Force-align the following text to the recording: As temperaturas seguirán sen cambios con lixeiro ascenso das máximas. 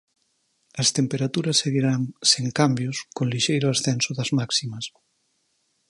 As 0.81 0.89
temperaturas 0.97 1.59
seguirán 1.63 2.01
sen 2.31 2.45
cambios 2.59 2.97
con 3.15 3.25
lixeiro 3.33 3.67
ascenso 3.69 4.09
das 4.17 4.29
máximas. 4.39 4.85